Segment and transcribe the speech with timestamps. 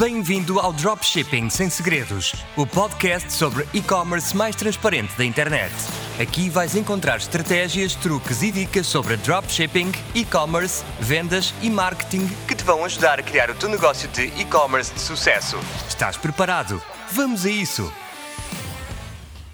[0.00, 5.74] Bem-vindo ao Dropshipping Sem Segredos, o podcast sobre e-commerce mais transparente da internet.
[6.18, 12.64] Aqui vais encontrar estratégias, truques e dicas sobre dropshipping, e-commerce, vendas e marketing que te
[12.64, 15.58] vão ajudar a criar o teu negócio de e-commerce de sucesso.
[15.86, 16.80] Estás preparado?
[17.12, 17.92] Vamos a isso!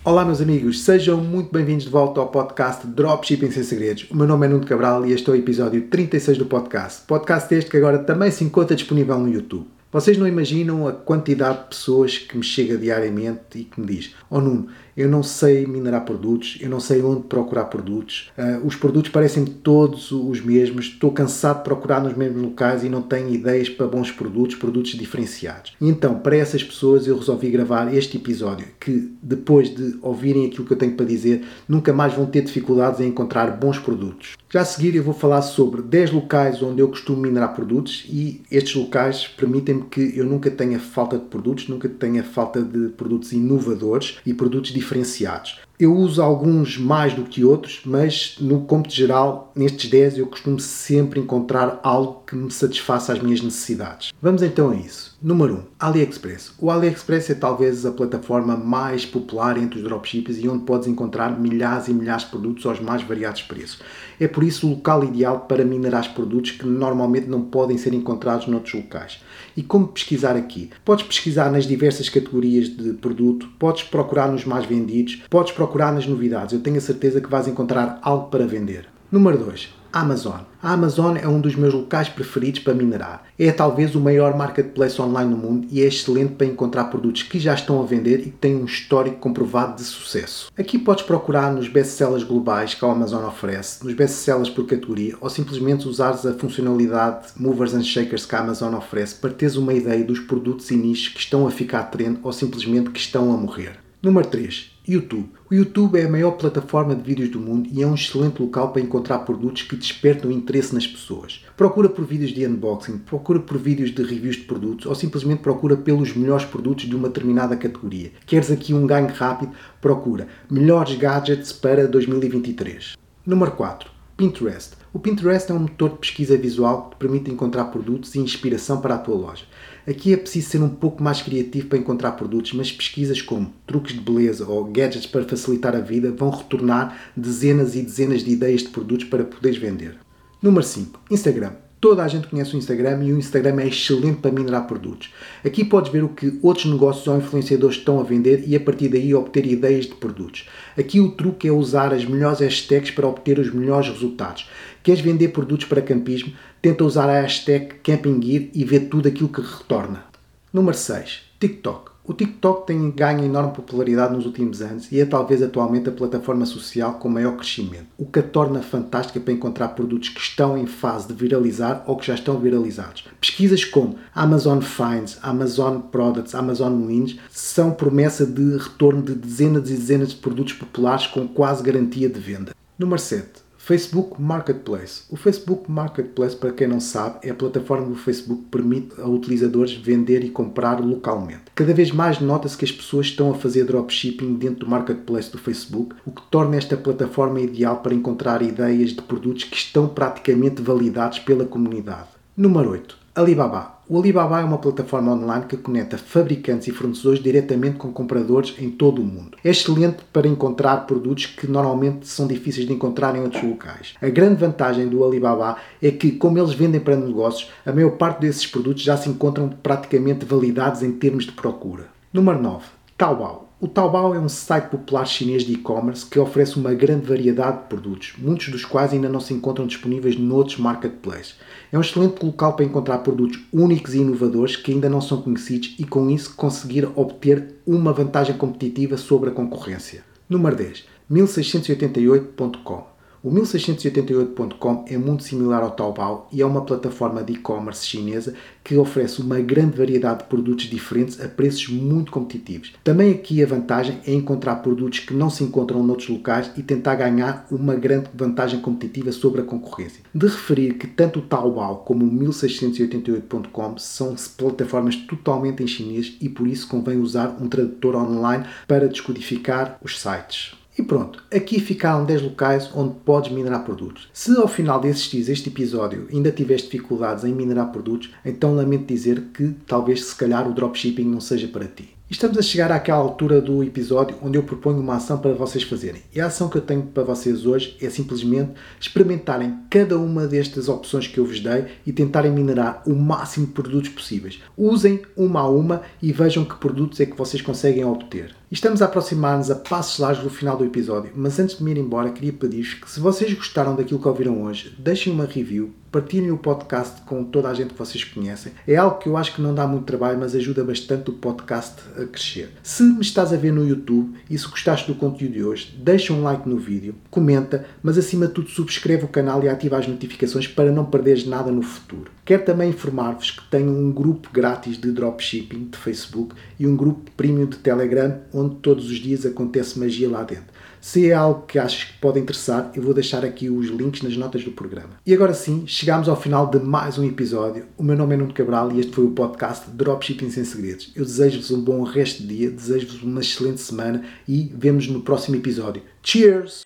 [0.05, 4.07] Olá, meus amigos, sejam muito bem-vindos de volta ao podcast Dropshipping Sem Segredos.
[4.13, 7.03] O meu nome é Nuno Cabral e este é o episódio 36 do podcast.
[7.05, 9.76] Podcast este que agora também se encontra disponível no YouTube.
[9.93, 14.15] Vocês não imaginam a quantidade de pessoas que me chega diariamente e que me diz:
[14.29, 18.75] Oh Nuno, eu não sei minerar produtos, eu não sei onde procurar produtos, uh, os
[18.75, 23.29] produtos parecem todos os mesmos, estou cansado de procurar nos mesmos locais e não tenho
[23.29, 25.75] ideias para bons produtos, produtos diferenciados.
[25.81, 30.73] Então, para essas pessoas, eu resolvi gravar este episódio que, depois de ouvirem aquilo que
[30.73, 34.37] eu tenho para dizer, nunca mais vão ter dificuldades em encontrar bons produtos.
[34.49, 38.41] Já a seguir, eu vou falar sobre 10 locais onde eu costumo minerar produtos e
[38.51, 43.33] estes locais permitem-me que eu nunca tenha falta de produtos, nunca tenha falta de produtos
[43.33, 45.66] inovadores e produtos diferenciados diferenciados.
[45.79, 50.59] Eu uso alguns mais do que outros, mas no cômputo geral, nestes 10 eu costumo
[50.59, 54.11] sempre encontrar algo que me satisfaça as minhas necessidades.
[54.23, 55.15] Vamos então a isso.
[55.23, 55.63] Número 1.
[55.79, 56.53] AliExpress.
[56.59, 61.39] O AliExpress é talvez a plataforma mais popular entre os dropshippers e onde podes encontrar
[61.39, 63.81] milhares e milhares de produtos aos mais variados preços.
[64.19, 68.47] É por isso o local ideal para minerar produtos que normalmente não podem ser encontrados
[68.47, 69.21] noutros locais.
[69.57, 70.71] E como pesquisar aqui?
[70.85, 76.07] Podes pesquisar nas diversas categorias de produto, podes procurar nos mais vendidos, podes procurar nas
[76.07, 76.53] novidades.
[76.53, 78.87] Eu tenho a certeza que vais encontrar algo para vender.
[79.11, 79.75] Número 2.
[79.93, 80.41] Amazon.
[80.63, 83.25] A Amazon é um dos meus locais preferidos para minerar.
[83.39, 87.39] É talvez o maior marketplace online no mundo e é excelente para encontrar produtos que
[87.41, 90.53] já estão a vender e que têm um histórico comprovado de sucesso.
[90.57, 95.31] Aqui podes procurar nos best-sellers globais que a Amazon oferece, nos best-sellers por categoria ou
[95.31, 100.05] simplesmente usares a funcionalidade Movers and Shakers que a Amazon oferece para teres uma ideia
[100.05, 103.86] dos produtos e nichos que estão a ficar trend ou simplesmente que estão a morrer.
[104.07, 104.71] Número 3.
[104.87, 105.31] YouTube.
[105.51, 108.71] O YouTube é a maior plataforma de vídeos do mundo e é um excelente local
[108.71, 111.45] para encontrar produtos que despertam interesse nas pessoas.
[111.57, 115.77] Procura por vídeos de unboxing, procura por vídeos de reviews de produtos ou simplesmente procura
[115.77, 118.13] pelos melhores produtos de uma determinada categoria.
[118.25, 119.51] Queres aqui um ganho rápido?
[119.81, 122.95] Procura melhores gadgets para 2023.
[123.27, 123.96] Número 4.
[124.17, 124.73] Pinterest.
[124.95, 128.81] O Pinterest é um motor de pesquisa visual que te permite encontrar produtos e inspiração
[128.81, 129.45] para a tua loja.
[129.87, 133.93] Aqui é preciso ser um pouco mais criativo para encontrar produtos, mas pesquisas como truques
[133.93, 138.63] de beleza ou gadgets para facilitar a vida vão retornar dezenas e dezenas de ideias
[138.63, 139.99] de produtos para poderes vender.
[140.43, 140.99] Número 5.
[141.11, 141.66] Instagram.
[141.79, 145.13] Toda a gente conhece o Instagram e o Instagram é excelente para minerar produtos.
[145.45, 148.89] Aqui podes ver o que outros negócios ou influenciadores estão a vender e a partir
[148.89, 150.49] daí obter ideias de produtos.
[150.77, 154.49] Aqui o truque é usar as melhores hashtags para obter os melhores resultados.
[154.83, 156.33] Queres vender produtos para campismo?
[156.63, 160.05] Tenta usar a hashtag Camping Gear e vê tudo aquilo que retorna.
[160.53, 161.21] Número 6.
[161.39, 161.96] TikTok.
[162.09, 166.47] O TikTok tem ganho enorme popularidade nos últimos anos e é talvez atualmente a plataforma
[166.47, 170.67] social com maior crescimento, o que a torna fantástica para encontrar produtos que estão em
[170.67, 173.05] fase de viralizar ou que já estão viralizados.
[173.21, 179.75] Pesquisas como Amazon Finds, Amazon Products, Amazon Wins são promessa de retorno de dezenas e
[179.75, 182.55] dezenas de produtos populares com quase garantia de venda.
[182.79, 183.46] Número 7.
[183.67, 185.03] Facebook Marketplace.
[185.11, 189.09] O Facebook Marketplace, para quem não sabe, é a plataforma do Facebook que permite a
[189.09, 191.47] utilizadores vender e comprar localmente.
[191.53, 195.39] Cada vez mais nota-se que as pessoas estão a fazer dropshipping dentro do Marketplace do
[195.39, 200.63] Facebook, o que torna esta plataforma ideal para encontrar ideias de produtos que estão praticamente
[200.63, 202.07] validados pela comunidade.
[202.37, 202.97] Número 8.
[203.17, 203.76] Alibaba.
[203.89, 208.69] O Alibaba é uma plataforma online que conecta fabricantes e fornecedores diretamente com compradores em
[208.69, 209.39] todo o mundo.
[209.45, 213.95] É excelente para encontrar produtos que normalmente são difíceis de encontrar em outros locais.
[214.03, 218.23] A grande vantagem do Alibaba é que, como eles vendem para negócios, a maior parte
[218.23, 221.87] desses produtos já se encontram praticamente validados em termos de procura.
[222.13, 222.65] Número 9.
[222.99, 223.46] Taobao.
[223.59, 227.69] O Taobao é um site popular chinês de e-commerce que oferece uma grande variedade de
[227.69, 231.37] produtos, muitos dos quais ainda não se encontram disponíveis noutros marketplaces.
[231.73, 235.75] É um excelente local para encontrar produtos únicos e inovadores que ainda não são conhecidos
[235.79, 240.05] e com isso conseguir obter uma vantagem competitiva sobre a concorrência.
[240.29, 240.85] Número 10.
[241.11, 242.96] 1688.com
[243.27, 248.77] o 1688.com é muito similar ao Taobao e é uma plataforma de e-commerce chinesa que
[248.77, 252.75] oferece uma grande variedade de produtos diferentes a preços muito competitivos.
[252.85, 256.95] Também aqui a vantagem é encontrar produtos que não se encontram noutros locais e tentar
[256.95, 260.05] ganhar uma grande vantagem competitiva sobre a concorrência.
[260.15, 266.29] De referir que tanto o Taobao como o 1688.com são plataformas totalmente em chinês e
[266.29, 270.55] por isso convém usar um tradutor online para descodificar os sites.
[270.79, 274.11] E pronto, aqui ficaram 10 locais onde podes minerar produtos.
[274.13, 278.87] Se ao final de assistir este episódio ainda tiveres dificuldades em minerar produtos, então lamento
[278.87, 281.96] dizer que talvez se calhar o dropshipping não seja para ti.
[282.09, 286.03] Estamos a chegar àquela altura do episódio onde eu proponho uma ação para vocês fazerem.
[286.15, 290.69] E a ação que eu tenho para vocês hoje é simplesmente experimentarem cada uma destas
[290.69, 294.41] opções que eu vos dei e tentarem minerar o máximo de produtos possíveis.
[294.57, 298.33] Usem uma a uma e vejam que produtos é que vocês conseguem obter.
[298.53, 301.79] Estamos a aproximar-nos a passos largos do final do episódio, mas antes de me ir
[301.79, 306.31] embora, queria pedir-vos que se vocês gostaram daquilo que ouviram hoje, deixem uma review, partilhem
[306.31, 308.53] o podcast com toda a gente que vocês conhecem.
[308.67, 311.77] É algo que eu acho que não dá muito trabalho, mas ajuda bastante o podcast
[311.97, 312.51] a crescer.
[312.63, 316.13] Se me estás a ver no YouTube e se gostaste do conteúdo de hoje, deixa
[316.13, 319.87] um like no vídeo, comenta, mas acima de tudo subscreve o canal e ativa as
[319.87, 322.11] notificações para não perderes nada no futuro.
[322.25, 327.11] Quero também informar-vos que tenho um grupo grátis de dropshipping de Facebook e um grupo
[327.17, 330.56] premium de Telegram onde todos os dias acontece magia lá dentro.
[330.87, 334.17] Se é algo que achas que pode interessar, eu vou deixar aqui os links nas
[334.17, 334.91] notas do programa.
[335.05, 337.67] E agora sim, chegamos ao final de mais um episódio.
[337.77, 340.93] O meu nome é Nuno Cabral e este foi o podcast Dropshipping Sem Segredos.
[340.95, 345.35] Eu desejo-vos um bom resto de dia, desejo-vos uma excelente semana e vemos no próximo
[345.35, 345.83] episódio.
[346.05, 346.66] Cheers!